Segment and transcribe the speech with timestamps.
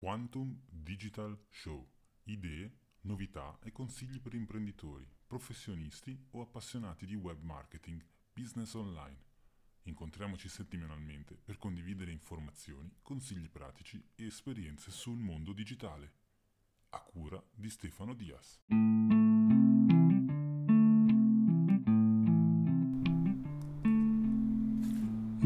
[0.00, 1.84] Quantum Digital Show.
[2.26, 8.00] Idee, novità e consigli per imprenditori, professionisti o appassionati di web marketing,
[8.32, 9.18] business online.
[9.82, 16.12] Incontriamoci settimanalmente per condividere informazioni, consigli pratici e esperienze sul mondo digitale.
[16.90, 18.60] A cura di Stefano Dias.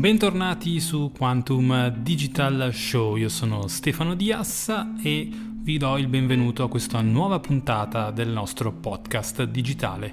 [0.03, 4.69] Bentornati su Quantum Digital Show, io sono Stefano Dias
[5.01, 10.13] e vi do il benvenuto a questa nuova puntata del nostro podcast digitale.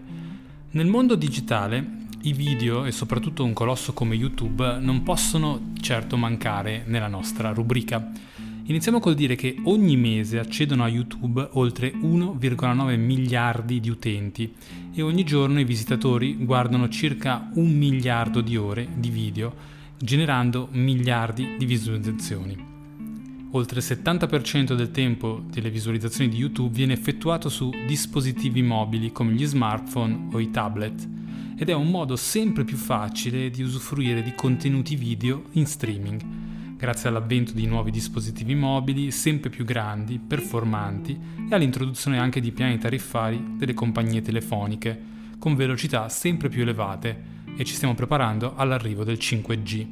[0.70, 6.84] Nel mondo digitale i video e soprattutto un colosso come YouTube non possono certo mancare
[6.86, 8.12] nella nostra rubrica.
[8.66, 14.54] Iniziamo col dire che ogni mese accedono a YouTube oltre 1,9 miliardi di utenti
[14.94, 21.56] e ogni giorno i visitatori guardano circa un miliardo di ore di video generando miliardi
[21.58, 22.68] di visualizzazioni.
[23.52, 29.34] Oltre il 70% del tempo delle visualizzazioni di YouTube viene effettuato su dispositivi mobili come
[29.34, 31.08] gli smartphone o i tablet
[31.58, 36.22] ed è un modo sempre più facile di usufruire di contenuti video in streaming,
[36.78, 42.78] grazie all'avvento di nuovi dispositivi mobili sempre più grandi, performanti e all'introduzione anche di piani
[42.78, 44.98] tariffari delle compagnie telefoniche
[45.38, 49.88] con velocità sempre più elevate e ci stiamo preparando all'arrivo del 5G.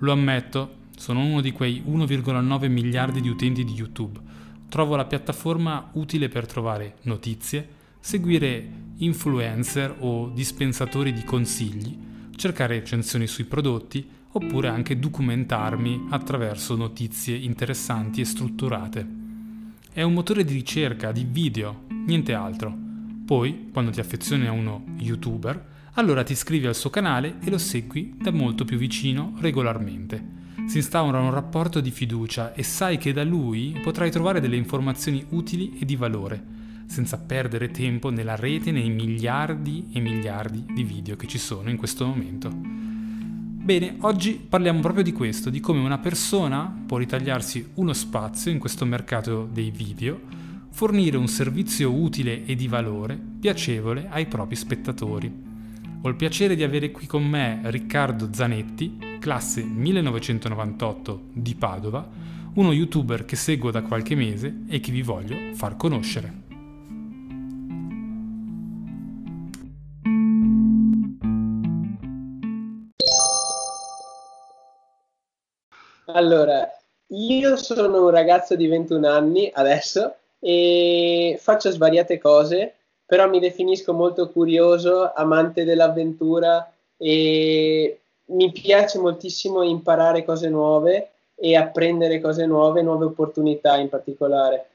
[0.00, 4.20] Lo ammetto, sono uno di quei 1,9 miliardi di utenti di YouTube.
[4.68, 7.66] Trovo la piattaforma utile per trovare notizie,
[7.98, 11.96] seguire influencer o dispensatori di consigli,
[12.36, 19.06] cercare recensioni sui prodotti oppure anche documentarmi attraverso notizie interessanti e strutturate.
[19.94, 22.76] È un motore di ricerca di video, niente altro.
[23.24, 27.58] Poi, quando ti affezioni a uno youtuber, allora ti iscrivi al suo canale e lo
[27.58, 30.34] segui da molto più vicino regolarmente.
[30.66, 35.24] Si instaura un rapporto di fiducia e sai che da lui potrai trovare delle informazioni
[35.30, 36.42] utili e di valore,
[36.86, 41.76] senza perdere tempo nella rete nei miliardi e miliardi di video che ci sono in
[41.76, 42.50] questo momento.
[42.52, 48.58] Bene, oggi parliamo proprio di questo, di come una persona può ritagliarsi uno spazio in
[48.58, 50.20] questo mercato dei video,
[50.70, 55.45] fornire un servizio utile e di valore, piacevole ai propri spettatori.
[56.06, 62.08] Ho il piacere di avere qui con me Riccardo Zanetti, classe 1998 di Padova,
[62.54, 66.32] uno youtuber che seguo da qualche mese e che vi voglio far conoscere.
[76.04, 76.70] Allora,
[77.08, 82.75] io sono un ragazzo di 21 anni adesso e faccio svariate cose
[83.06, 91.54] però mi definisco molto curioso, amante dell'avventura e mi piace moltissimo imparare cose nuove e
[91.54, 94.66] apprendere cose nuove, nuove opportunità in particolare.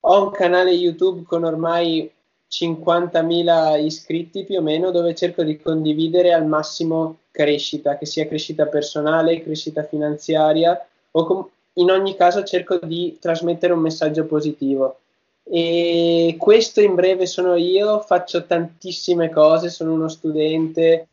[0.00, 2.10] Ho un canale YouTube con ormai
[2.50, 8.66] 50.000 iscritti più o meno dove cerco di condividere al massimo crescita, che sia crescita
[8.66, 14.98] personale, crescita finanziaria o com- in ogni caso cerco di trasmettere un messaggio positivo.
[15.46, 21.08] E questo in breve sono io, faccio tantissime cose, sono uno studente,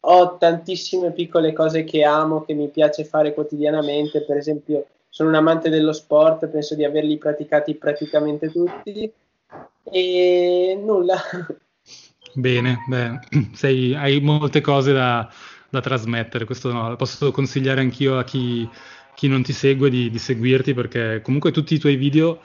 [0.00, 5.36] ho tantissime piccole cose che amo, che mi piace fare quotidianamente, per esempio sono un
[5.36, 9.10] amante dello sport, penso di averli praticati praticamente tutti
[9.84, 11.16] e nulla.
[12.34, 13.18] Bene, beh,
[13.54, 15.26] sei, hai molte cose da,
[15.70, 18.68] da trasmettere, questo no, posso consigliare anch'io a chi,
[19.14, 22.40] chi non ti segue di, di seguirti perché comunque tutti i tuoi video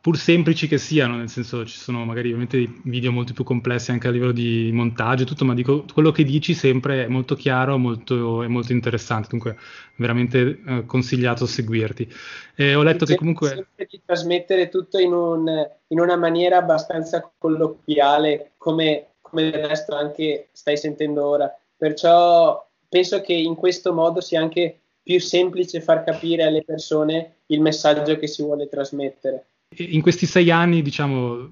[0.00, 4.06] pur semplici che siano, nel senso ci sono magari ovviamente video molto più complessi anche
[4.06, 7.76] a livello di montaggio e tutto, ma dico quello che dici sempre è molto chiaro
[7.78, 9.56] molto, e molto interessante, dunque
[9.96, 12.08] veramente eh, consigliato seguirti.
[12.54, 13.48] E ho letto che comunque...
[13.48, 19.96] Sempre di trasmettere tutto in, un, in, una maniera abbastanza colloquiale, come, come del resto
[19.96, 21.52] anche stai sentendo ora.
[21.76, 27.60] Perciò penso che in questo modo sia anche più semplice far capire alle persone il
[27.60, 29.46] messaggio che si vuole trasmettere
[29.76, 31.48] in questi sei anni, diciamo,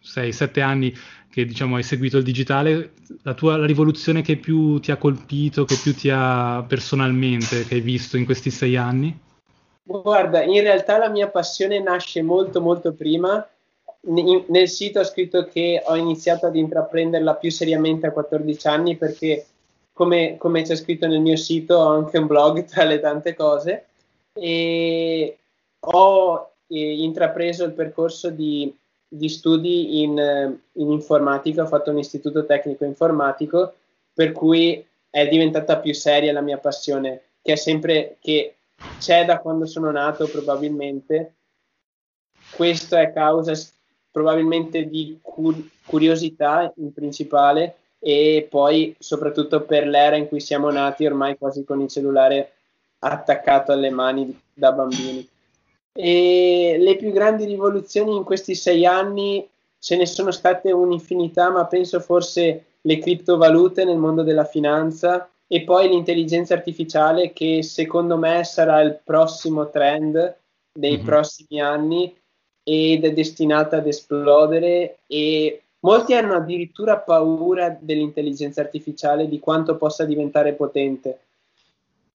[0.00, 0.94] sei, sette anni
[1.30, 2.92] che diciamo, hai seguito il digitale,
[3.22, 7.74] la tua la rivoluzione che più ti ha colpito, che più ti ha personalmente, che
[7.74, 9.16] hai visto in questi sei anni?
[9.82, 13.46] Guarda, in realtà la mia passione nasce molto molto prima.
[14.06, 18.96] In, nel sito ho scritto che ho iniziato ad intraprenderla più seriamente a 14 anni
[18.96, 19.46] perché,
[19.92, 23.86] come, come c'è scritto nel mio sito, ho anche un blog tra le tante cose
[24.32, 25.36] e
[25.78, 28.74] ho intrapreso il percorso di,
[29.06, 30.16] di studi in,
[30.72, 33.74] in, informatica, ho fatto un istituto tecnico informatico,
[34.12, 38.54] per cui è diventata più seria la mia passione, che è sempre che
[38.98, 41.34] c'è da quando sono nato probabilmente,
[42.54, 43.52] questo è causa
[44.10, 51.04] probabilmente di cur- curiosità in principale e poi soprattutto per l'era in cui siamo nati
[51.04, 52.52] ormai quasi con il cellulare
[53.00, 55.28] attaccato alle mani da bambini.
[55.92, 59.48] E le più grandi rivoluzioni in questi sei anni
[59.78, 65.62] ce ne sono state un'infinità, ma penso forse le criptovalute nel mondo della finanza e
[65.62, 70.36] poi l'intelligenza artificiale che secondo me sarà il prossimo trend
[70.72, 71.04] dei mm-hmm.
[71.04, 72.16] prossimi anni
[72.62, 80.04] ed è destinata ad esplodere e molti hanno addirittura paura dell'intelligenza artificiale di quanto possa
[80.04, 81.18] diventare potente.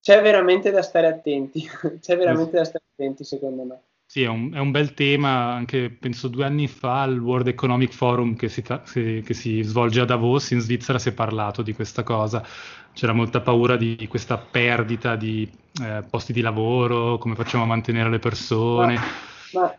[0.05, 1.67] C'è veramente da stare attenti,
[1.99, 3.81] c'è veramente da stare attenti secondo me.
[4.05, 7.91] Sì, è un, è un, bel tema, anche penso due anni fa al World Economic
[7.91, 12.03] Forum che si, che si, svolge a Davos in Svizzera si è parlato di questa
[12.03, 12.45] cosa,
[12.93, 18.11] c'era molta paura di questa perdita di eh, posti di lavoro, come facciamo a mantenere
[18.11, 18.99] le persone.
[19.53, 19.75] Ma, ma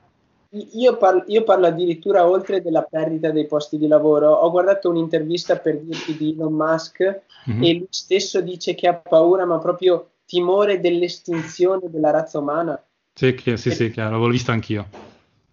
[0.73, 4.33] io, parlo, io, parlo, addirittura oltre della perdita dei posti di lavoro.
[4.33, 7.63] Ho guardato un'intervista per dirti di Elon Musk mm-hmm.
[7.63, 12.81] e lui stesso dice che ha paura, ma proprio timore dell'estinzione della razza umana.
[13.15, 14.87] Sì, che, sì, e, sì, chiaro, l'avevo visto anch'io.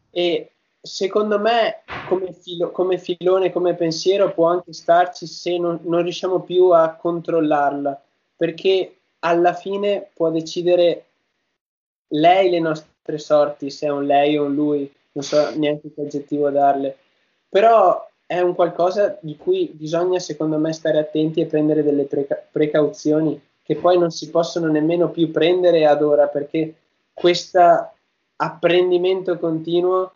[0.10, 6.02] E secondo me, come, filo, come, filone, come pensiero, può anche starci se non, non
[6.02, 8.02] riusciamo più a controllarla,
[8.36, 11.06] perché alla fine può decidere
[12.10, 15.94] lei le nostre tre sorti, se è un lei o un lui, non so neanche
[15.94, 16.98] che aggettivo darle,
[17.48, 22.44] però è un qualcosa di cui bisogna secondo me stare attenti e prendere delle preca-
[22.52, 26.75] precauzioni che poi non si possono nemmeno più prendere ad ora perché
[27.13, 27.92] questo
[28.36, 30.13] apprendimento continuo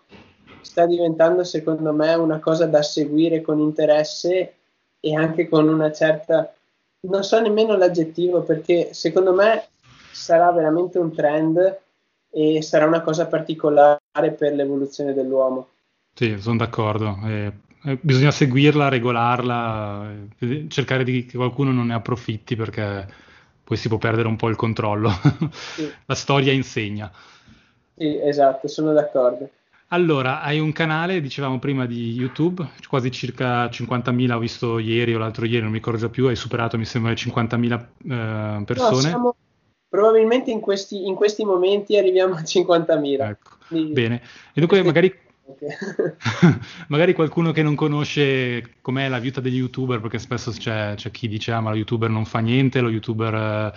[0.62, 4.54] sta diventando secondo me una cosa da seguire con interesse
[5.00, 6.54] e anche con una certa
[7.02, 9.68] non so nemmeno l'aggettivo perché secondo me
[10.12, 11.80] sarà veramente un trend
[12.32, 15.70] e sarà una cosa particolare per l'evoluzione dell'uomo.
[16.14, 17.18] Sì, sono d'accordo.
[17.26, 17.54] Eh,
[18.02, 20.12] bisogna seguirla, regolarla,
[20.68, 23.08] cercare di che qualcuno non ne approfitti perché
[23.68, 25.12] poi si può perdere un po' il controllo.
[25.52, 25.92] Sì.
[26.08, 27.12] La storia insegna.
[27.98, 29.50] Sì, esatto, sono d'accordo.
[29.90, 35.18] Allora, hai un canale, dicevamo prima, di YouTube, quasi circa 50.000, ho visto ieri o
[35.18, 38.96] l'altro ieri, non mi ricordo già più, hai superato, mi sembra, le 50.000 eh, persone.
[38.96, 39.36] No, siamo,
[39.90, 43.22] probabilmente in questi, in questi momenti arriviamo a 50.000.
[43.22, 43.50] Ecco.
[43.68, 43.92] Quindi...
[43.92, 44.22] Bene,
[44.54, 45.14] e dunque magari,
[46.90, 51.28] magari qualcuno che non conosce com'è la vita degli youtuber, perché spesso c'è, c'è chi
[51.28, 53.74] dice ah ma lo youtuber non fa niente, lo youtuber...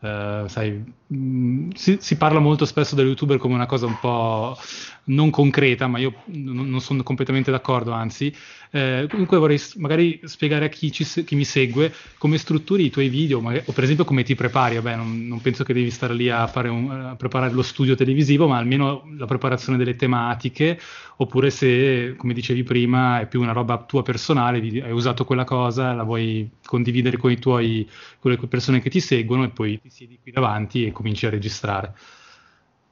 [0.00, 0.70] Eh, sai,
[1.08, 4.56] mh, mm, si, si, parla molto spesso dello youtuber come una cosa un po'
[5.04, 8.32] non concreta, ma io n- non sono completamente d'accordo, anzi,
[8.70, 13.08] eh, comunque vorrei magari spiegare a chi, ci, chi, mi segue come strutturi i tuoi
[13.08, 14.76] video, magari, o per esempio come ti prepari.
[14.76, 18.46] Vabbè, non, non penso che devi stare lì a, un, a, preparare lo studio televisivo,
[18.46, 20.78] ma almeno la preparazione delle tematiche,
[21.16, 25.92] oppure se, come dicevi prima, è più una roba tua personale, hai usato quella cosa,
[25.92, 27.88] la vuoi condividere con, i tuoi,
[28.20, 31.30] con le persone che ti seguono e poi ti siedi qui davanti e cominci a
[31.30, 31.94] registrare.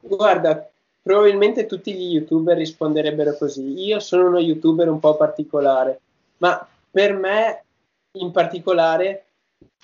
[0.01, 0.71] Guarda,
[1.03, 3.85] probabilmente tutti gli youtuber risponderebbero così.
[3.85, 6.01] Io sono uno youtuber un po' particolare,
[6.39, 7.65] ma per me
[8.13, 9.25] in particolare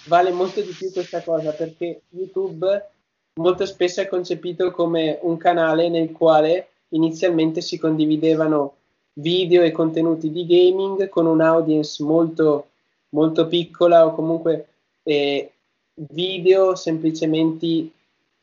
[0.06, 2.90] vale molto di più questa cosa perché YouTube
[3.34, 8.74] molto spesso è concepito come un canale nel quale inizialmente si condividevano
[9.14, 12.68] video e contenuti di gaming con un'audience molto,
[13.10, 14.68] molto piccola o comunque
[15.02, 15.52] eh,
[15.94, 17.90] video semplicemente,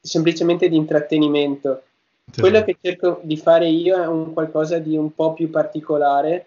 [0.02, 1.84] semplicemente di intrattenimento
[2.38, 6.46] quello che cerco di fare io è un qualcosa di un po' più particolare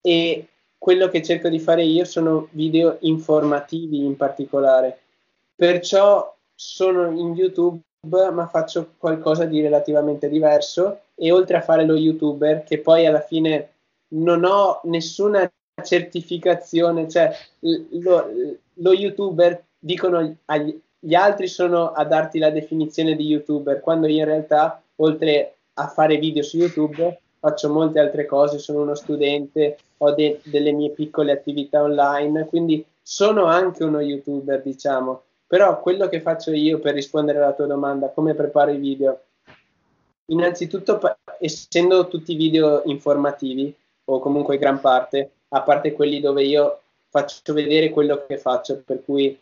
[0.00, 0.46] e
[0.78, 5.00] quello che cerco di fare io sono video informativi in particolare.
[5.54, 7.80] Perciò sono in YouTube
[8.32, 13.20] ma faccio qualcosa di relativamente diverso e oltre a fare lo youtuber che poi alla
[13.20, 13.70] fine
[14.08, 15.50] non ho nessuna
[15.82, 17.30] certificazione, cioè
[17.60, 18.30] lo,
[18.74, 24.24] lo youtuber dicono agli, gli altri sono a darti la definizione di youtuber quando in
[24.24, 30.12] realtà oltre a fare video su YouTube, faccio molte altre cose, sono uno studente, ho
[30.12, 35.22] de- delle mie piccole attività online, quindi sono anche uno youtuber, diciamo.
[35.46, 39.20] Però quello che faccio io per rispondere alla tua domanda, come preparo i video?
[40.30, 40.98] Innanzitutto,
[41.38, 43.72] essendo tutti video informativi,
[44.08, 49.02] o comunque gran parte, a parte quelli dove io faccio vedere quello che faccio, per
[49.04, 49.38] cui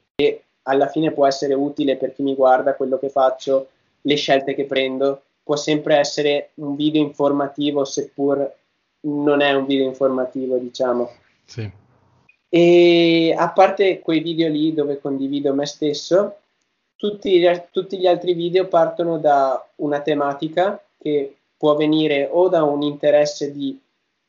[0.62, 3.68] alla fine può essere utile per chi mi guarda quello che faccio,
[4.02, 8.52] le scelte che prendo, può sempre essere un video informativo, seppur
[9.00, 11.10] non è un video informativo, diciamo.
[11.44, 11.70] Sì.
[12.48, 16.36] E a parte quei video lì dove condivido me stesso,
[16.96, 22.82] tutti, tutti gli altri video partono da una tematica che può venire o da un
[22.82, 23.78] interesse di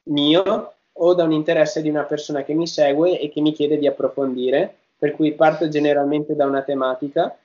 [0.05, 3.77] mio o da un interesse di una persona che mi segue e che mi chiede
[3.77, 7.37] di approfondire, per cui parto generalmente da una tematica,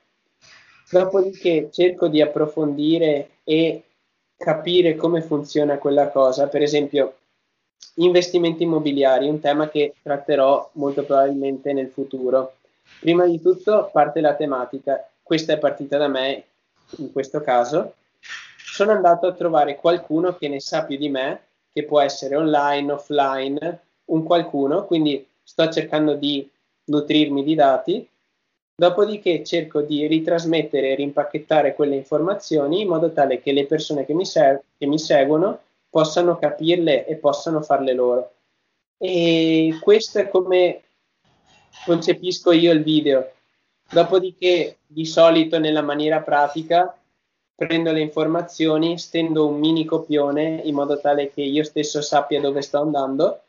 [0.89, 3.83] dopodiché cerco di approfondire e
[4.37, 7.15] capire come funziona quella cosa, per esempio
[7.95, 12.55] investimenti immobiliari, un tema che tratterò molto probabilmente nel futuro.
[12.99, 16.43] Prima di tutto parte la tematica, questa è partita da me
[16.97, 17.95] in questo caso,
[18.57, 21.41] sono andato a trovare qualcuno che ne sa più di me,
[21.71, 26.49] che può essere online, offline, un qualcuno, quindi sto cercando di
[26.85, 28.07] nutrirmi di dati,
[28.75, 34.13] dopodiché cerco di ritrasmettere e rimpacchettare quelle informazioni in modo tale che le persone che
[34.13, 35.59] mi, ser- che mi seguono
[35.89, 38.31] possano capirle e possano farle loro.
[38.97, 40.81] E questo è come
[41.85, 43.31] concepisco io il video.
[43.89, 46.95] Dopodiché, di solito nella maniera pratica,
[47.55, 52.61] prendo le informazioni, stendo un mini copione in modo tale che io stesso sappia dove
[52.61, 53.41] sto andando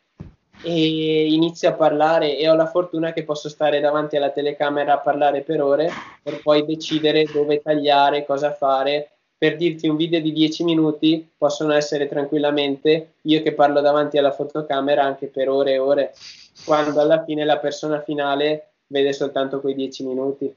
[0.63, 4.99] e inizio a parlare e ho la fortuna che posso stare davanti alla telecamera a
[4.99, 5.91] parlare per ore
[6.23, 9.09] per poi decidere dove tagliare, cosa fare.
[9.37, 14.31] Per dirti un video di 10 minuti possono essere tranquillamente io che parlo davanti alla
[14.31, 16.15] fotocamera anche per ore e ore,
[16.65, 20.55] quando alla fine la persona finale vede soltanto quei 10 minuti.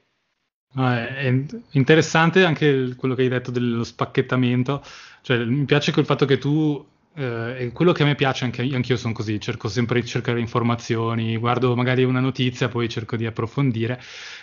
[0.74, 4.82] È interessante anche quello che hai detto dello spacchettamento,
[5.22, 6.84] cioè mi piace quel fatto che tu
[7.16, 11.36] eh, quello che a me piace, anche io sono così, cerco sempre di cercare informazioni,
[11.38, 14.00] guardo magari una notizia, poi cerco di approfondire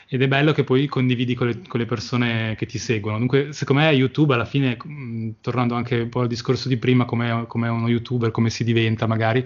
[0.08, 3.20] ed è bello che poi condividi con le, con le persone che ti seguono.
[3.20, 7.06] Dunque, secondo me YouTube alla fine, mh, tornando anche un po' al discorso di prima,
[7.06, 9.46] come uno YouTuber, come si diventa magari,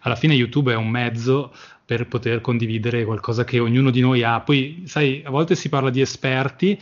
[0.00, 1.52] alla fine YouTube è un mezzo
[1.84, 4.40] per poter condividere qualcosa che ognuno di noi ha.
[4.40, 6.78] Poi, sai, a volte si parla di esperti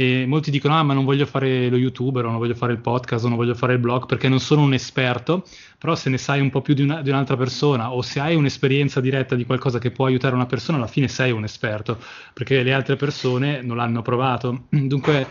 [0.00, 2.78] e molti dicono ah ma non voglio fare lo youtuber o non voglio fare il
[2.78, 5.44] podcast o non voglio fare il blog perché non sono un esperto
[5.76, 8.34] però se ne sai un po' più di, una, di un'altra persona o se hai
[8.34, 11.98] un'esperienza diretta di qualcosa che può aiutare una persona alla fine sei un esperto
[12.32, 14.68] perché le altre persone non l'hanno provato.
[14.70, 15.26] Dunque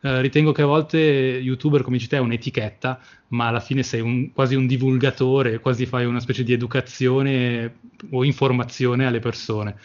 [0.00, 4.02] eh, ritengo che a volte youtuber come dici te è un'etichetta ma alla fine sei
[4.02, 7.78] un, quasi un divulgatore quasi fai una specie di educazione
[8.10, 9.76] o informazione alle persone.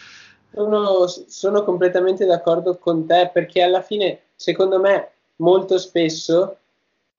[0.58, 6.58] Sono, sono completamente d'accordo con te perché alla fine, secondo me, molto spesso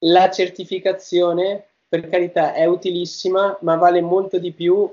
[0.02, 4.90] la certificazione, per carità, è utilissima, ma vale molto di più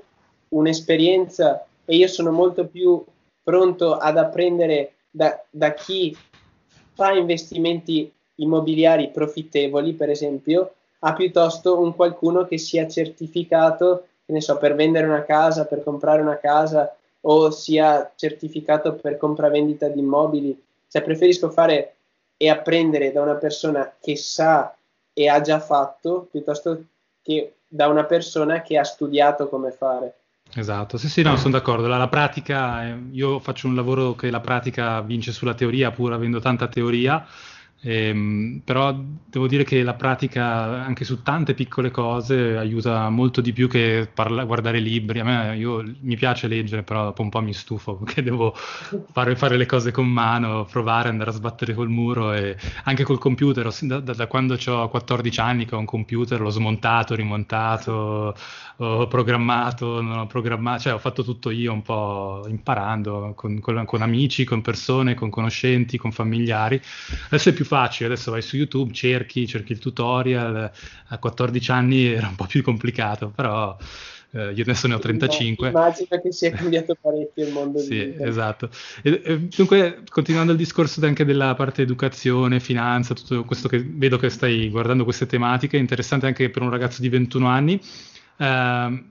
[0.48, 3.02] un'esperienza e io sono molto più
[3.42, 6.16] pronto ad apprendere da, da chi
[6.94, 14.40] fa investimenti immobiliari profittevoli, per esempio, a piuttosto un qualcuno che sia certificato, che ne
[14.40, 20.00] so, per vendere una casa, per comprare una casa, o sia certificato per compravendita di
[20.00, 20.60] immobili.
[20.88, 21.95] Cioè, preferisco fare
[22.36, 24.74] e apprendere da una persona che sa
[25.12, 26.84] e ha già fatto piuttosto
[27.22, 30.14] che da una persona che ha studiato come fare.
[30.54, 31.88] Esatto, sì, sì, no, sono d'accordo.
[31.88, 36.12] La, la pratica, eh, io faccio un lavoro che la pratica vince sulla teoria, pur
[36.12, 37.26] avendo tanta teoria
[37.82, 43.52] Ehm, però devo dire che la pratica anche su tante piccole cose aiuta molto di
[43.52, 45.20] più che parla- guardare libri.
[45.20, 48.54] A me io, mi piace leggere, però dopo un po' mi stufo perché devo
[49.12, 53.18] fare, fare, le cose con mano, provare, andare a sbattere col muro e anche col
[53.18, 53.68] computer.
[53.82, 58.34] Da, da, da quando ho 14 anni che ho un computer, l'ho smontato, rimontato,
[58.78, 63.84] ho programmato, non ho programmato, cioè ho fatto tutto io un po' imparando con, con,
[63.84, 66.80] con amici, con persone, con conoscenti, con familiari.
[67.26, 70.70] Adesso è più facile, adesso vai su YouTube, cerchi, cerchi il tutorial,
[71.08, 73.76] a 14 anni era un po' più complicato, però
[74.30, 75.68] eh, io adesso ne ho 35.
[75.68, 77.78] Immagino che sia cambiato parecchio il mondo.
[77.78, 78.68] sì, esatto.
[79.02, 84.18] E, e, dunque, continuando il discorso anche della parte educazione, finanza, tutto questo che vedo
[84.18, 87.80] che stai guardando queste tematiche, interessante anche per un ragazzo di 21 anni.
[88.36, 89.04] Eh,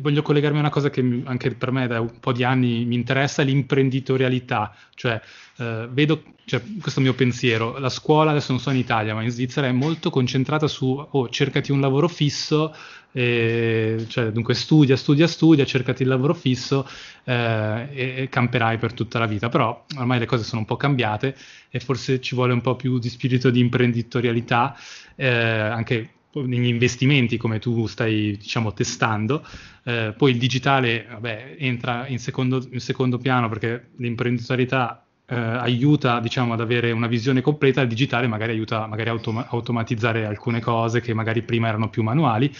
[0.00, 2.94] voglio collegarmi a una cosa che anche per me da un po' di anni mi
[2.94, 5.20] interessa, l'imprenditorialità, cioè
[5.58, 9.14] eh, vedo, cioè, questo è il mio pensiero, la scuola adesso non so in Italia,
[9.14, 12.74] ma in Svizzera è molto concentrata su, oh, cercati un lavoro fisso,
[13.12, 16.88] e, cioè, dunque studia, studia, studia, cercati il lavoro fisso
[17.24, 20.76] eh, e, e, camperai per tutta la vita, però ormai le cose sono un po'
[20.76, 21.36] cambiate
[21.68, 24.74] e forse ci vuole un po' più di spirito di imprenditorialità,
[25.14, 29.44] eh, anche negli investimenti come tu stai diciamo testando.
[29.84, 36.20] Eh, poi il digitale vabbè, entra in secondo, in secondo piano perché l'imprenditorialità eh, aiuta
[36.20, 37.80] diciamo ad avere una visione completa.
[37.82, 42.02] Il digitale magari aiuta magari a automa- automatizzare alcune cose che magari prima erano più
[42.02, 42.52] manuali.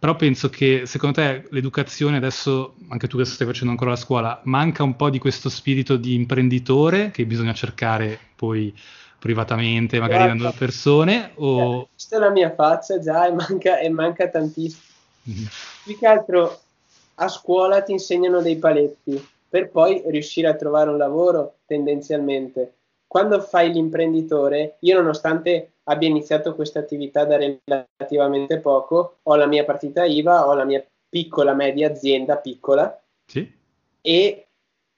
[0.00, 4.40] Però penso che secondo te l'educazione adesso, anche tu che stai facendo ancora la scuola,
[4.44, 8.72] manca un po' di questo spirito di imprenditore che bisogna cercare poi
[9.20, 11.32] privatamente, magari Guarda, dando persone?
[11.36, 11.88] O...
[11.92, 14.82] Questa è la mia faccia già e manca, e manca tantissimo.
[15.28, 15.44] Mm-hmm.
[15.84, 16.60] Più che altro
[17.14, 22.74] a scuola ti insegnano dei paletti per poi riuscire a trovare un lavoro tendenzialmente.
[23.06, 29.64] Quando fai l'imprenditore, io nonostante abbia iniziato questa attività da relativamente poco, ho la mia
[29.64, 33.52] partita IVA, ho la mia piccola media azienda piccola sì.
[34.00, 34.46] e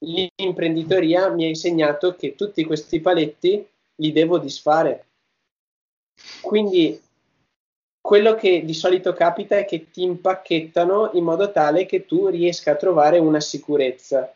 [0.00, 5.06] l'imprenditoria mi ha insegnato che tutti questi paletti li devo disfare.
[6.40, 7.00] Quindi
[8.00, 12.72] quello che di solito capita è che ti impacchettano in modo tale che tu riesca
[12.72, 14.34] a trovare una sicurezza,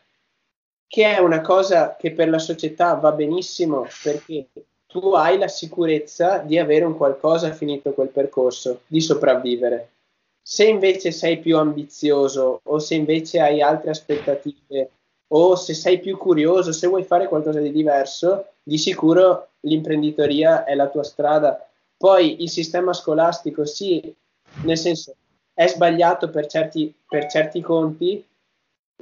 [0.87, 4.47] che è una cosa che per la società va benissimo perché
[4.87, 9.91] tu hai la sicurezza di avere un qualcosa finito quel percorso, di sopravvivere.
[10.41, 14.91] Se invece sei più ambizioso o se invece hai altre aspettative
[15.29, 20.75] o se sei più curioso, se vuoi fare qualcosa di diverso, di sicuro l'imprenditoria è
[20.75, 21.69] la tua strada.
[21.97, 24.15] Poi il sistema scolastico, sì,
[24.65, 25.17] nel senso
[25.55, 28.25] è sbagliato per certi, per certi conti,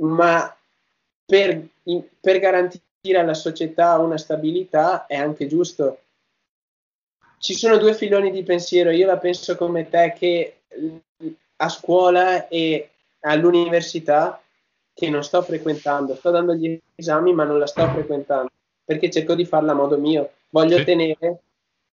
[0.00, 0.57] ma
[1.26, 5.99] per, in, per garantire alla società una stabilità è anche giusto.
[7.38, 10.61] Ci sono due filoni di pensiero, io la penso come te che
[11.57, 12.90] a scuola e
[13.21, 14.44] all'università
[14.95, 18.51] che non sto frequentando, sto dando gli esami ma non la sto frequentando
[18.85, 20.31] perché cerco di farla a modo mio.
[20.51, 20.83] Voglio sì.
[20.83, 21.39] ottenere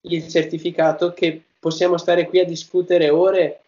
[0.01, 3.62] il certificato che possiamo stare qui a discutere ore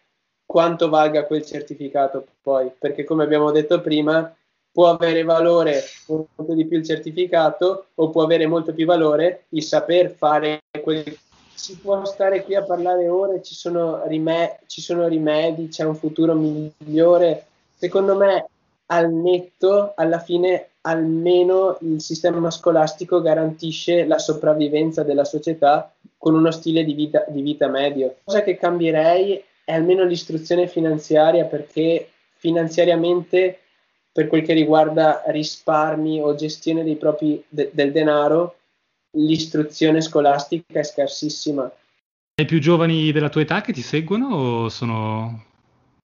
[0.44, 4.34] quanto valga quel certificato poi, perché come abbiamo detto prima
[4.70, 9.62] può avere valore molto di più il certificato o può avere molto più valore il
[9.62, 11.04] saper fare quel
[11.54, 15.94] si può stare qui a parlare ore, ci sono, rime- ci sono rimedi, c'è un
[15.94, 17.46] futuro migliore.
[17.76, 18.48] Secondo me
[18.92, 26.50] al netto, alla fine, almeno il sistema scolastico garantisce la sopravvivenza della società con uno
[26.50, 28.16] stile di vita, di vita medio.
[28.22, 33.60] Cosa che cambierei è almeno l'istruzione finanziaria perché finanziariamente
[34.12, 38.56] per quel che riguarda risparmi o gestione dei propri, de, del denaro,
[39.12, 41.70] l'istruzione scolastica è scarsissima.
[42.34, 45.44] I più giovani della tua età che ti seguono o sono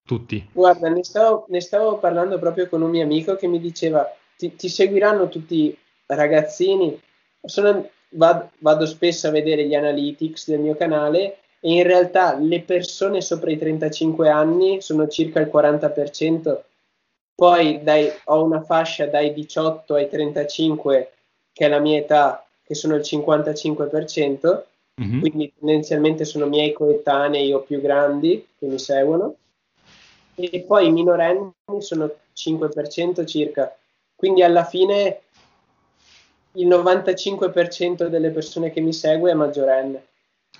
[0.09, 0.49] tutti?
[0.53, 4.57] Guarda, ne stavo, ne stavo, parlando proprio con un mio amico che mi diceva ti,
[4.57, 6.99] ti seguiranno tutti ragazzini.
[7.43, 12.63] Sono, vado, vado spesso a vedere gli analytics del mio canale e in realtà le
[12.63, 16.59] persone sopra i 35 anni sono circa il 40%.
[17.35, 21.13] Poi dai, ho una fascia dai 18 ai 35,
[21.53, 24.63] che è la mia età, che sono il 55%,
[25.03, 25.21] mm-hmm.
[25.21, 29.37] quindi tendenzialmente sono miei coetanei o più grandi che mi seguono
[30.47, 33.77] e poi i minorenni sono 5% circa.
[34.15, 35.21] Quindi alla fine
[36.53, 40.07] il 95% delle persone che mi segue è maggiorenne.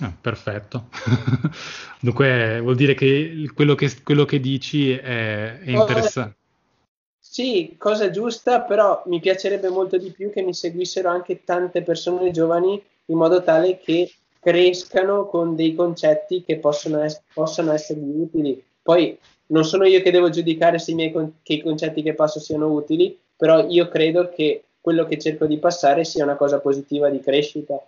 [0.01, 0.89] Ah, perfetto.
[2.01, 6.37] Dunque vuol dire che quello che, quello che dici è, è interessante.
[7.19, 12.31] Sì, cosa giusta, però mi piacerebbe molto di più che mi seguissero anche tante persone
[12.31, 18.63] giovani in modo tale che crescano con dei concetti che possono, es- possono essergli utili.
[18.81, 22.15] Poi non sono io che devo giudicare se i miei con- che i concetti che
[22.15, 26.61] passo siano utili, però io credo che quello che cerco di passare sia una cosa
[26.61, 27.79] positiva di crescita.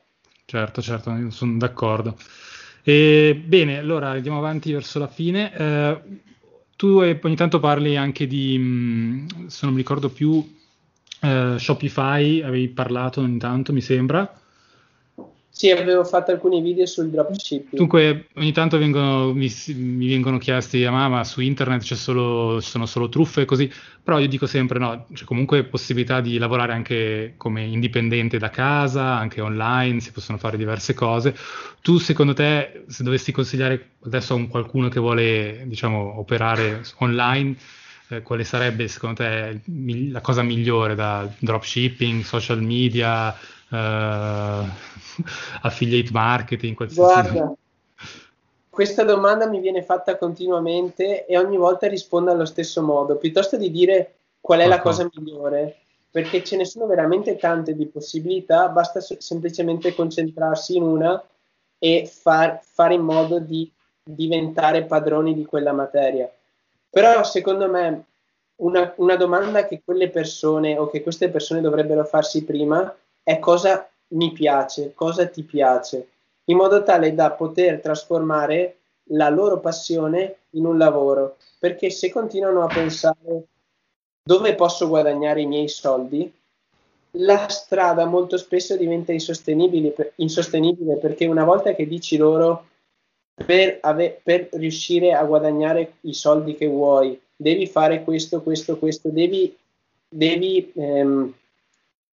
[0.44, 2.16] Certo, certo, sono d'accordo.
[2.82, 5.54] E, bene, allora andiamo avanti verso la fine.
[5.54, 6.00] Eh,
[6.76, 10.44] tu ogni tanto parli anche di, se non mi ricordo più,
[11.20, 14.39] eh, Shopify, avevi parlato ogni tanto, mi sembra.
[15.52, 17.76] Sì, avevo fatto alcuni video sul dropshipping.
[17.76, 23.08] Dunque, ogni tanto vengono, mi, mi, vengono chiesti, ah, ma su internet ci sono solo
[23.08, 23.70] truffe e così,
[24.02, 29.18] però io dico sempre no, c'è comunque possibilità di lavorare anche come indipendente da casa,
[29.18, 31.36] anche online, si possono fare diverse cose.
[31.82, 37.56] Tu, secondo te, se dovessi consigliare adesso a un qualcuno che vuole, diciamo, operare online,
[38.08, 39.60] eh, quale sarebbe, secondo te,
[40.10, 43.36] la cosa migliore da dropshipping, social media,
[45.62, 47.54] affiliate marketing, qualsiasi Guarda,
[48.70, 53.70] questa domanda mi viene fatta continuamente e ogni volta rispondo allo stesso modo, piuttosto di
[53.70, 55.80] dire qual è la cosa migliore,
[56.10, 61.22] perché ce ne sono veramente tante di possibilità, basta semplicemente concentrarsi in una
[61.78, 63.70] e far, fare in modo di
[64.02, 66.30] diventare padroni di quella materia.
[66.88, 68.04] Però secondo me
[68.56, 73.88] una, una domanda che quelle persone o che queste persone dovrebbero farsi prima è cosa
[74.08, 76.08] mi piace, cosa ti piace,
[76.44, 78.76] in modo tale da poter trasformare
[79.10, 81.36] la loro passione in un lavoro.
[81.58, 83.44] Perché se continuano a pensare
[84.22, 86.32] dove posso guadagnare i miei soldi,
[87.14, 92.66] la strada molto spesso diventa insostenibile, insostenibile perché una volta che dici loro
[93.34, 99.08] per, ave- per, riuscire a guadagnare i soldi che vuoi, devi fare questo, questo, questo,
[99.08, 99.56] devi,
[100.08, 101.34] devi ehm,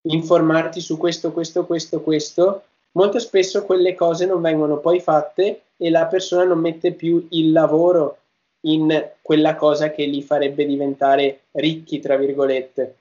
[0.06, 2.62] informarti su questo, questo, questo, questo.
[2.92, 7.52] Molto spesso quelle cose non vengono poi fatte e la persona non mette più il
[7.52, 8.18] lavoro
[8.66, 12.96] in quella cosa che li farebbe diventare ricchi, tra virgolette.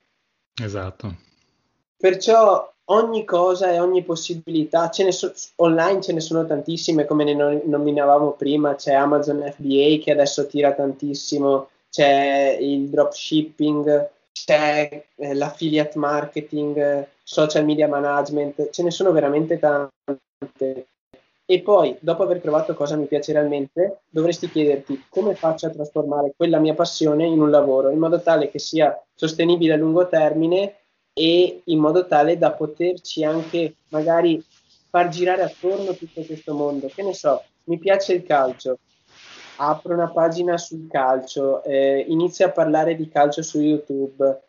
[0.61, 1.15] Esatto.
[1.97, 7.61] Perciò ogni cosa e ogni possibilità, ce so, online ce ne sono tantissime, come ne
[7.63, 15.97] nominavamo prima, c'è Amazon FBA che adesso tira tantissimo, c'è il dropshipping, c'è eh, l'affiliate
[15.97, 20.87] marketing, social media management, ce ne sono veramente tante.
[21.45, 26.33] E poi, dopo aver provato cosa mi piace realmente, dovresti chiederti come faccio a trasformare
[26.35, 30.77] quella mia passione in un lavoro, in modo tale che sia sostenibile a lungo termine
[31.13, 34.43] e in modo tale da poterci anche magari
[34.89, 36.87] far girare attorno tutto questo mondo.
[36.87, 38.79] Che ne so, mi piace il calcio,
[39.69, 44.41] apro una pagina sul calcio, eh, inizio a parlare di calcio su YouTube,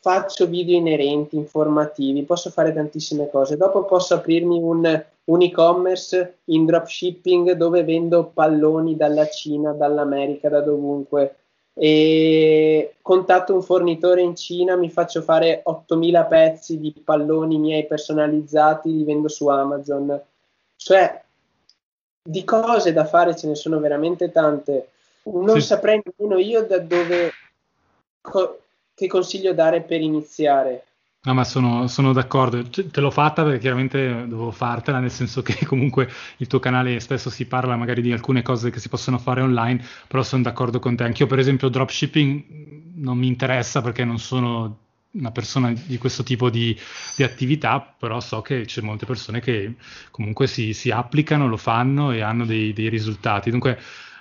[0.00, 3.56] faccio video inerenti, informativi, posso fare tantissime cose.
[3.56, 10.60] Dopo posso aprirmi un, un e-commerce in dropshipping dove vendo palloni dalla Cina, dall'America, da
[10.60, 11.36] dovunque
[11.78, 18.96] e contatto un fornitore in Cina, mi faccio fare 8000 pezzi di palloni miei personalizzati,
[18.96, 20.18] li vendo su Amazon.
[20.74, 21.22] Cioè,
[22.26, 24.88] di cose da fare ce ne sono veramente tante.
[25.24, 25.66] Non sì.
[25.66, 27.32] saprei nemmeno io da dove,
[28.20, 28.60] co-
[28.94, 30.84] che consiglio dare per iniziare.
[31.22, 32.62] No, ma sono, sono, d'accordo.
[32.68, 37.30] Te l'ho fatta perché chiaramente dovevo fartela, nel senso che comunque il tuo canale spesso
[37.30, 40.94] si parla magari di alcune cose che si possono fare online, però sono d'accordo con
[40.94, 41.02] te.
[41.02, 42.44] Anch'io, per esempio, dropshipping
[42.96, 44.84] non mi interessa perché non sono
[45.18, 46.76] una persona di questo tipo di,
[47.16, 49.74] di attività, però so che c'è molte persone che
[50.10, 53.50] comunque si, si applicano, lo fanno e hanno dei, dei risultati.
[53.50, 53.78] Dunque,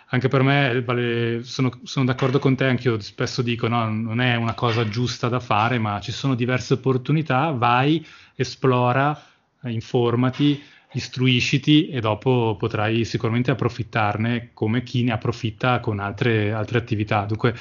[0.09, 4.21] anche per me vale, sono, sono, d'accordo con te, anche io spesso dico no, non
[4.21, 8.05] è una cosa giusta da fare, ma ci sono diverse opportunità, vai,
[8.35, 9.19] esplora,
[9.63, 10.61] informati,
[10.95, 17.25] istruisciti e dopo potrai sicuramente approfittarne come chi ne approfitta con altre, altre attività.
[17.25, 17.53] Dunque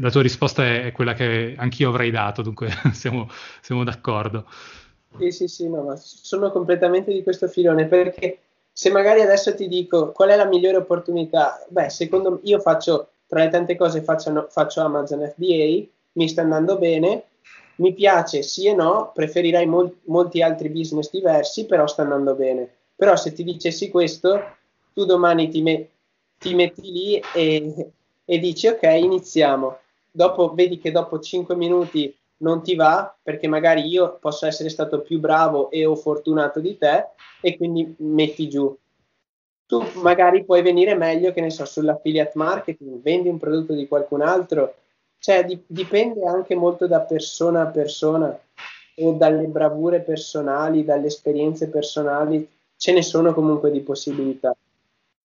[0.00, 3.28] la tua risposta è, quella che anch'io avrei dato, dunque siamo,
[3.60, 4.46] siamo d'accordo.
[5.18, 8.38] Sì, sì, sì, no, ma sono completamente di questo filone perché
[8.72, 13.10] se magari adesso ti dico qual è la migliore opportunità, beh, secondo me io faccio
[13.26, 17.24] tra le tante cose faccio, faccio Amazon FBA, mi sta andando bene,
[17.76, 22.68] mi piace sì e no, preferirei mol- molti altri business diversi, però sta andando bene.
[22.94, 24.40] Però se ti dicessi questo,
[24.94, 25.88] tu domani ti, me-
[26.38, 27.90] ti metti lì e,
[28.24, 29.78] e dici ok, iniziamo.
[30.10, 35.00] Dopo vedi che dopo 5 minuti non ti va perché magari io posso essere stato
[35.00, 37.08] più bravo e o fortunato di te
[37.40, 38.74] e quindi metti giù.
[39.66, 44.22] Tu magari puoi venire meglio, che ne so, sull'affiliate marketing, vendi un prodotto di qualcun
[44.22, 44.74] altro,
[45.26, 48.38] cioè di, dipende anche molto da persona a persona
[48.98, 54.54] o dalle bravure personali, dalle esperienze personali, ce ne sono comunque di possibilità.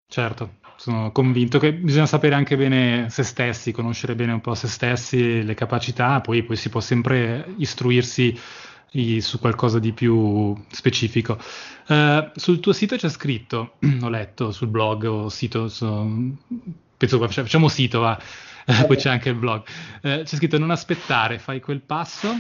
[0.08, 4.68] Certo, sono convinto che bisogna sapere anche bene se stessi, conoscere bene un po' se
[4.68, 8.36] stessi, le capacità, poi, poi si può sempre istruirsi
[9.20, 11.38] su qualcosa di più specifico.
[11.88, 16.10] Uh, sul tuo sito c'è scritto, ho letto sul blog o sito, so,
[16.98, 18.50] penso facciamo sito, va.
[18.65, 18.86] Okay.
[18.86, 19.63] poi c'è anche il blog.
[20.02, 22.36] Uh, c'è scritto non aspettare, fai quel passo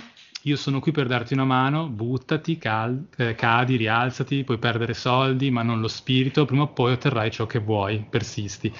[0.45, 5.51] io sono qui per darti una mano, buttati, cal- eh, cadi, rialzati, puoi perdere soldi,
[5.51, 8.73] ma non lo spirito, prima o poi otterrai ciò che vuoi, persisti.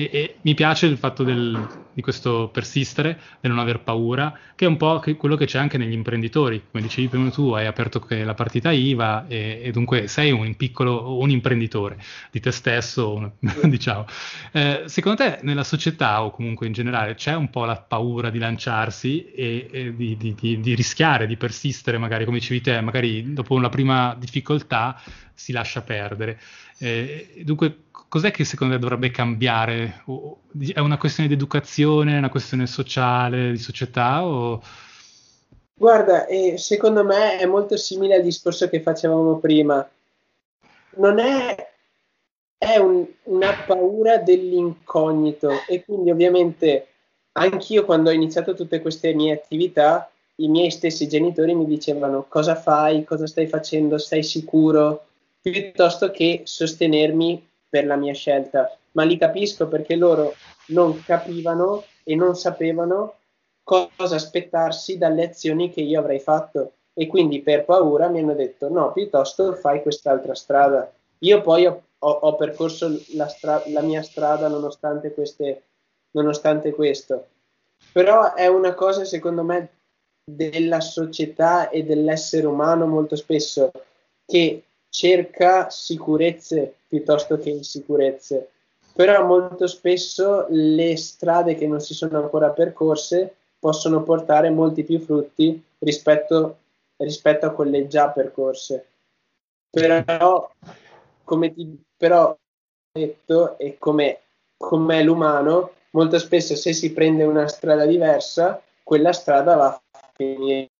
[0.00, 4.64] E, e mi piace il fatto del, di questo persistere, del non aver paura, che
[4.64, 6.62] è un po' che quello che c'è anche negli imprenditori.
[6.70, 11.18] Come dicevi prima tu, hai aperto la partita IVA e, e dunque sei un piccolo
[11.18, 11.98] un imprenditore
[12.30, 13.34] di te stesso,
[13.64, 14.06] diciamo.
[14.52, 18.38] Eh, secondo te nella società o comunque in generale c'è un po' la paura di
[18.38, 23.34] lanciarsi e, e di, di, di, di rischiare, di persistere, magari come dicevi te, magari
[23.34, 24.98] dopo una prima difficoltà
[25.34, 26.38] si lascia perdere.
[26.78, 30.02] Eh, dunque, cos'è che secondo te dovrebbe cambiare?
[30.06, 30.40] O,
[30.74, 34.26] è una questione di educazione, una questione sociale, di società?
[34.26, 34.60] O...
[35.74, 39.88] Guarda, eh, secondo me è molto simile al discorso che facevamo prima.
[40.96, 41.72] Non è,
[42.58, 46.88] è un, una paura dell'incognito e quindi ovviamente
[47.32, 52.56] anch'io quando ho iniziato tutte queste mie attività, i miei stessi genitori mi dicevano cosa
[52.56, 55.04] fai, cosa stai facendo, sei sicuro?
[55.40, 58.76] piuttosto che sostenermi per la mia scelta.
[58.92, 60.34] Ma li capisco perché loro
[60.66, 63.14] non capivano e non sapevano
[63.62, 66.72] cosa aspettarsi dalle azioni che io avrei fatto.
[66.92, 70.92] e quindi per paura mi hanno detto no, piuttosto fai quest'altra strada.
[71.20, 75.62] Io poi ho, ho, ho percorso la, stra- la, mia strada nonostante, queste,
[76.10, 77.28] nonostante questo,
[77.92, 79.70] però è una cosa secondo me
[80.24, 83.70] della società e dell'essere umano molto spesso
[84.26, 88.50] che cerca sicurezze piuttosto che insicurezze,
[88.92, 94.98] però molto spesso le strade che non si sono ancora percorse possono portare molti più
[95.00, 96.58] frutti rispetto,
[96.96, 98.86] rispetto a quelle già percorse.
[99.70, 100.50] Però,
[101.24, 102.36] come ti però
[102.92, 104.20] detto, e come,
[104.56, 110.10] come è l'umano, molto spesso se si prende una strada diversa, quella strada va a
[110.14, 110.70] finire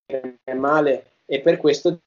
[0.54, 1.98] male e per questo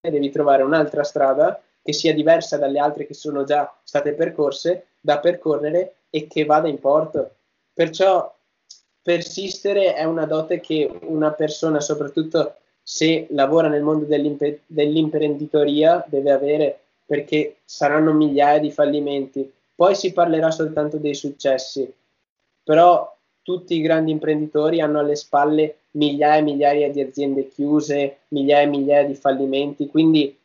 [0.00, 5.18] devi trovare un'altra strada che sia diversa dalle altre che sono già state percorse da
[5.18, 7.30] percorrere e che vada in porto.
[7.72, 8.34] Perciò
[9.02, 16.32] persistere è una dote che una persona, soprattutto se lavora nel mondo dell'imp- dell'imprenditoria, deve
[16.32, 19.52] avere perché saranno migliaia di fallimenti.
[19.74, 21.92] Poi si parlerà soltanto dei successi,
[22.64, 28.62] però tutti i grandi imprenditori hanno alle spalle migliaia e migliaia di aziende chiuse, migliaia
[28.62, 30.38] e migliaia di fallimenti, quindi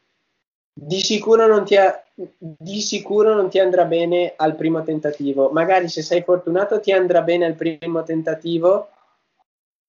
[0.74, 5.50] di sicuro, non ti ha, di sicuro non ti andrà bene al primo tentativo.
[5.50, 8.90] Magari se sei fortunato ti andrà bene al primo tentativo,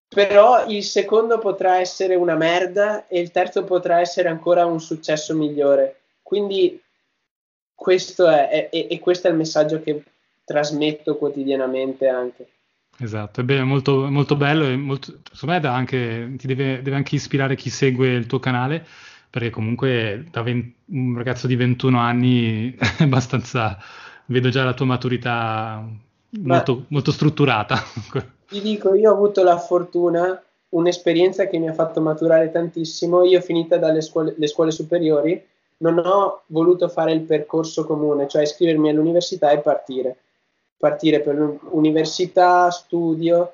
[0.08, 5.34] però il secondo potrà essere una merda e il terzo potrà essere ancora un successo
[5.34, 6.00] migliore.
[6.22, 6.80] Quindi
[7.74, 10.02] questo è, è, è questo è il messaggio che
[10.44, 12.48] trasmetto quotidianamente anche.
[13.02, 17.56] Esatto, è molto, molto bello e molto, secondo me anche, ti deve, deve, anche ispirare
[17.56, 18.86] chi segue il tuo canale,
[19.28, 23.76] perché comunque da 20, un ragazzo di 21 anni è abbastanza,
[24.26, 25.84] vedo già la tua maturità
[26.38, 27.76] molto, molto strutturata.
[28.46, 33.40] Ti dico, io ho avuto la fortuna, un'esperienza che mi ha fatto maturare tantissimo, io
[33.40, 35.44] finita dalle scuole, scuole superiori,
[35.78, 40.18] non ho voluto fare il percorso comune, cioè iscrivermi all'università e partire
[40.82, 43.52] partire per l'università, studio.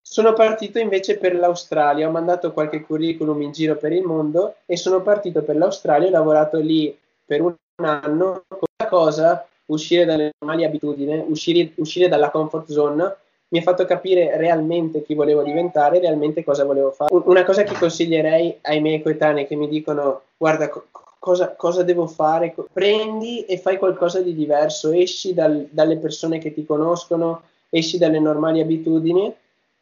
[0.00, 4.76] Sono partito invece per l'Australia, ho mandato qualche curriculum in giro per il mondo e
[4.76, 6.96] sono partito per l'Australia, ho lavorato lì
[7.26, 8.44] per un anno.
[8.76, 13.16] La cosa, uscire dalle normali abitudini, uscire, uscire dalla comfort zone,
[13.48, 17.12] mi ha fatto capire realmente chi volevo diventare, realmente cosa volevo fare.
[17.24, 20.70] Una cosa che consiglierei ai miei coetanei che mi dicono guarda
[21.18, 22.54] cosa, cosa devo fare?
[22.72, 28.20] Prendi e fai qualcosa di diverso, esci dal, dalle persone che ti conoscono, esci dalle
[28.20, 29.32] normali abitudini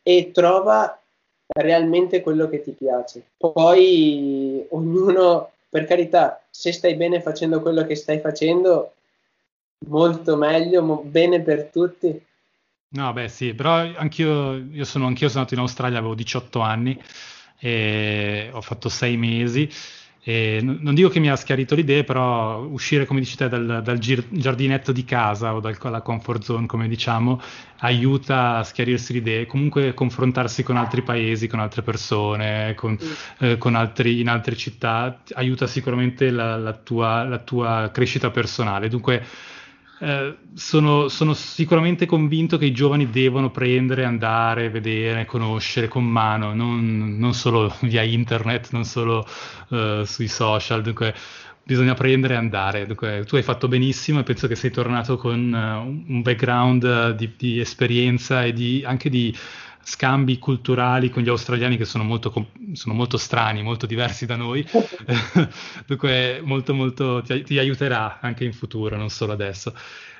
[0.03, 1.01] e trova
[1.47, 3.23] realmente quello che ti piace.
[3.37, 8.93] Poi ognuno, per carità, se stai bene facendo quello che stai facendo,
[9.89, 12.25] molto meglio, mo- bene per tutti.
[12.89, 17.01] No, beh, sì, però anch'io, io sono, anch'io sono andato in Australia, avevo 18 anni
[17.59, 19.69] e ho fatto 6 mesi
[20.29, 23.99] e non dico che mi ha schiarito l'idea, però uscire, come dici te, dal, dal
[23.99, 27.41] gir- giardinetto di casa o dalla comfort zone, come diciamo,
[27.79, 29.47] aiuta a schiarirsi le idee.
[29.47, 32.99] Comunque confrontarsi con altri paesi, con altre persone, con,
[33.39, 38.89] eh, con altri, in altre città, aiuta sicuramente la, la, tua, la tua crescita personale.
[38.89, 39.25] Dunque,
[39.99, 46.53] eh, sono, sono, sicuramente convinto che i giovani devono prendere, andare, vedere, conoscere con mano,
[46.53, 49.27] non, non solo via internet, non solo
[49.69, 50.83] uh, sui social.
[50.83, 51.15] Dunque,
[51.63, 52.87] bisogna prendere e andare.
[52.87, 57.33] Dunque, tu hai fatto benissimo e penso che sei tornato con uh, un background di,
[57.37, 59.35] di, esperienza e di, anche di
[59.89, 64.67] scambi culturali con gli australiani che sono molto, sono molto strani, molto diversi da noi,
[65.87, 69.73] dunque molto, molto ti, ti, aiuterà anche in futuro, non solo adesso.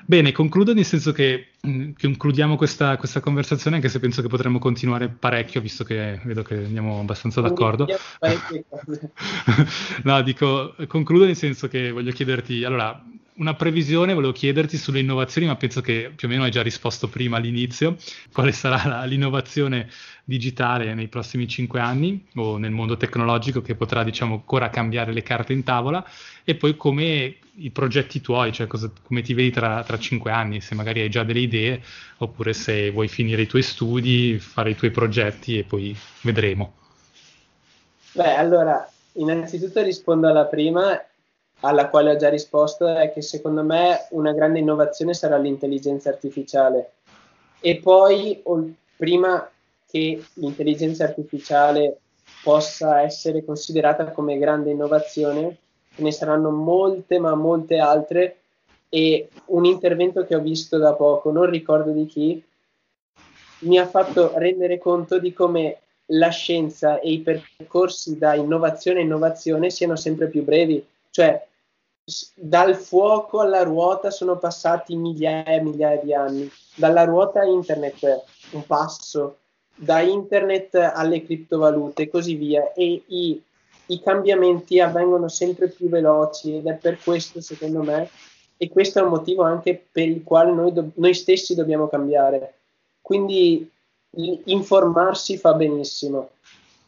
[0.05, 4.57] Bene, concludo nel senso che mh, concludiamo questa, questa, conversazione, anche se penso che potremmo
[4.57, 7.87] continuare parecchio, visto che vedo che andiamo abbastanza d'accordo.
[10.03, 13.03] no, dico, concludo nel senso che voglio chiederti, allora,
[13.37, 17.07] una previsione, volevo chiederti sulle innovazioni, ma penso che più o meno hai già risposto
[17.07, 17.97] prima all'inizio.
[18.31, 19.89] Quale sarà la, l'innovazione
[20.23, 25.23] digitale nei prossimi cinque anni o nel mondo tecnologico che potrà, diciamo, ancora cambiare le
[25.23, 26.05] carte in tavola?
[26.43, 30.61] E poi come i progetti tuoi, cioè cosa, come ti vedi tra, tra cinque anni,
[30.61, 31.81] se magari hai già delle idee
[32.17, 36.73] oppure se vuoi finire i tuoi studi, fare i tuoi progetti e poi vedremo.
[38.13, 40.99] Beh, allora, innanzitutto rispondo alla prima
[41.61, 46.91] alla quale ho già risposto è che secondo me una grande innovazione sarà l'intelligenza artificiale.
[47.59, 48.43] E poi,
[48.95, 49.49] prima
[49.89, 51.97] che l'intelligenza artificiale
[52.43, 55.57] possa essere considerata come grande innovazione,
[55.95, 58.37] ne saranno molte, ma molte altre.
[58.89, 62.43] E un intervento che ho visto da poco, non ricordo di chi,
[63.59, 65.79] mi ha fatto rendere conto di come
[66.11, 70.85] la scienza e i percorsi da innovazione a innovazione siano sempre più brevi.
[71.17, 71.47] Cioè,
[72.35, 76.47] dal fuoco alla ruota sono passati migliaia e migliaia di anni.
[76.75, 79.39] Dalla ruota a internet, un passo,
[79.73, 82.71] da internet alle criptovalute e così via.
[82.73, 83.41] E i,
[83.87, 88.11] i cambiamenti avvengono sempre più veloci ed è per questo, secondo me,
[88.55, 92.59] e questo è un motivo anche per il quale noi, do- noi stessi dobbiamo cambiare.
[93.01, 93.67] Quindi
[94.45, 96.29] informarsi fa benissimo.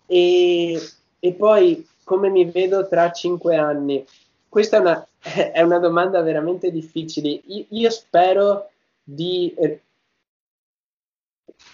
[0.05, 0.79] E,
[1.17, 4.03] e, poi come mi vedo tra cinque anni?
[4.49, 7.29] Questa è una, è una domanda veramente difficile.
[7.45, 8.71] Io, io spero
[9.03, 9.53] di...
[9.55, 9.81] Eh,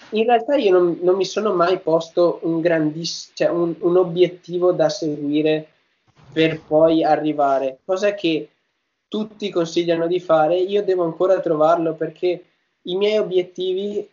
[0.10, 4.74] in realtà io non, non, mi sono mai posto un, grandiss- cioè un, un obiettivo
[4.74, 5.70] da seguire
[6.34, 8.50] per poi arrivare, cosa che
[9.08, 12.44] tutti consigliano di fare, io devo ancora trovarlo perché
[12.82, 14.10] i miei obiettivi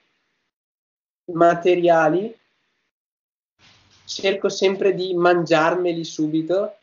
[1.32, 2.32] materiali
[4.12, 6.76] cerco sempre di mangiarmeli subito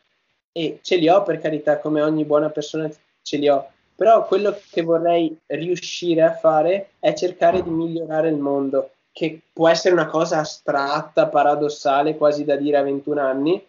[0.52, 2.90] e ce li ho per carità come ogni buona persona
[3.22, 8.38] ce li ho però quello che vorrei riuscire a fare è cercare di migliorare il
[8.38, 13.66] mondo che può essere una cosa astratta, paradossale, quasi da dire a 21 anni,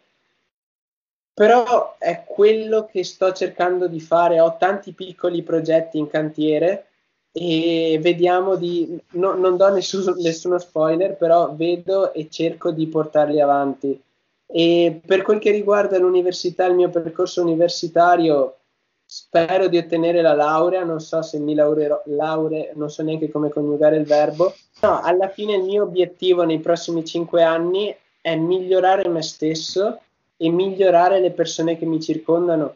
[1.34, 4.40] però è quello che sto cercando di fare.
[4.40, 6.91] Ho tanti piccoli progetti in cantiere
[7.32, 13.40] e vediamo di, no, non do nessun, nessuno spoiler, però vedo e cerco di portarli
[13.40, 14.02] avanti.
[14.46, 18.58] E per quel che riguarda l'università, il mio percorso universitario,
[19.06, 23.50] spero di ottenere la laurea, non so se mi laureerò, laure, non so neanche come
[23.50, 24.54] coniugare il verbo.
[24.82, 30.00] No, alla fine il mio obiettivo nei prossimi cinque anni è migliorare me stesso
[30.36, 32.76] e migliorare le persone che mi circondano.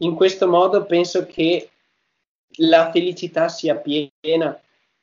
[0.00, 1.70] In questo modo penso che
[2.58, 4.58] la felicità sia piena.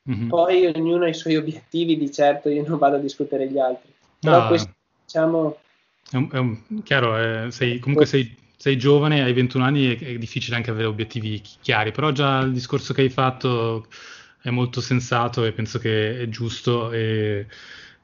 [0.10, 0.28] Mm-hmm.
[0.28, 3.92] Poi ognuno ha i suoi obiettivi, di certo, io non vado a discutere gli altri.
[4.20, 4.74] Però no, questo,
[5.06, 5.58] diciamo...
[6.10, 10.00] È un, è un, chiaro, eh, sei, comunque sei, sei, giovane, hai 21 anni, è,
[10.00, 13.88] è difficile anche avere obiettivi chiari, però già il discorso che hai fatto
[14.42, 16.92] è molto sensato e penso che è giusto.
[16.92, 17.48] E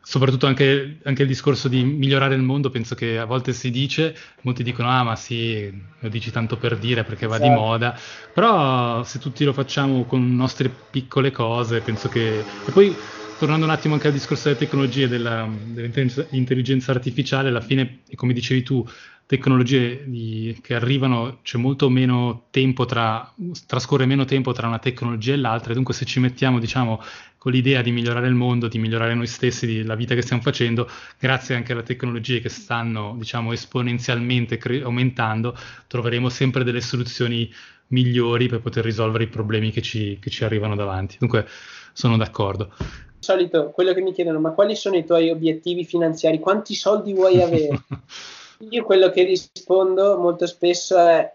[0.10, 4.18] soprattutto anche, anche, il discorso di migliorare il mondo, penso che a volte si dice,
[4.42, 7.48] molti dicono ah ma sì, lo dici tanto per dire perché va esatto.
[7.48, 7.96] di moda,
[8.34, 12.40] però se tutti lo facciamo con nostre piccole cose, penso che...
[12.40, 12.96] E poi
[13.38, 18.64] tornando un attimo anche al discorso delle tecnologie, della, dell'intelligenza artificiale, alla fine, come dicevi
[18.64, 18.84] tu,
[19.30, 23.32] tecnologie di, che arrivano, c'è molto meno tempo tra,
[23.68, 27.00] trascorre meno tempo tra una tecnologia e l'altra, e dunque se ci mettiamo, diciamo,
[27.38, 30.42] con l'idea di migliorare il mondo, di migliorare noi stessi, di, la vita che stiamo
[30.42, 30.90] facendo,
[31.20, 37.54] grazie anche alle tecnologie che stanno, diciamo, esponenzialmente cre- aumentando, troveremo sempre delle soluzioni
[37.90, 41.18] migliori per poter risolvere i problemi che ci, che ci arrivano davanti.
[41.20, 41.46] Dunque,
[41.94, 42.74] sono d'accordo.
[42.80, 46.40] Di solito quello che mi chiedono, ma quali sono i tuoi obiettivi finanziari?
[46.40, 47.84] Quanti soldi vuoi avere?
[48.62, 51.34] Io quello che rispondo molto spesso è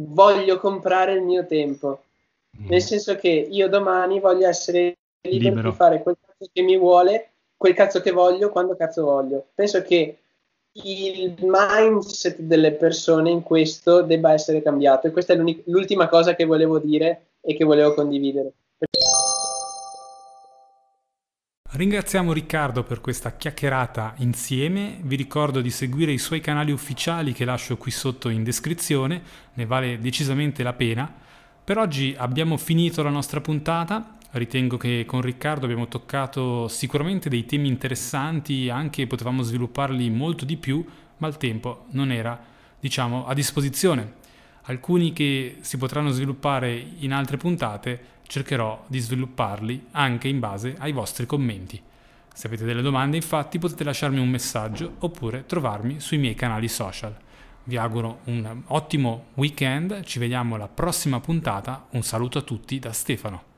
[0.00, 2.02] voglio comprare il mio tempo.
[2.60, 2.68] Mm.
[2.68, 6.76] Nel senso che io domani voglio essere libero, libero, di fare quel cazzo che mi
[6.76, 9.46] vuole, quel cazzo che voglio, quando cazzo voglio.
[9.54, 10.18] Penso che
[10.72, 16.44] il mindset delle persone in questo debba essere cambiato e questa è l'ultima cosa che
[16.44, 18.52] volevo dire e che volevo condividere.
[21.78, 27.44] Ringraziamo Riccardo per questa chiacchierata insieme, vi ricordo di seguire i suoi canali ufficiali che
[27.44, 29.22] lascio qui sotto in descrizione,
[29.54, 31.08] ne vale decisamente la pena.
[31.62, 37.46] Per oggi abbiamo finito la nostra puntata, ritengo che con Riccardo abbiamo toccato sicuramente dei
[37.46, 40.84] temi interessanti, anche potevamo svilupparli molto di più,
[41.18, 42.36] ma il tempo non era,
[42.80, 44.14] diciamo, a disposizione.
[44.62, 50.92] Alcuni che si potranno sviluppare in altre puntate cercherò di svilupparli anche in base ai
[50.92, 51.82] vostri commenti.
[52.32, 57.16] Se avete delle domande infatti potete lasciarmi un messaggio oppure trovarmi sui miei canali social.
[57.64, 62.92] Vi auguro un ottimo weekend, ci vediamo alla prossima puntata, un saluto a tutti da
[62.92, 63.56] Stefano.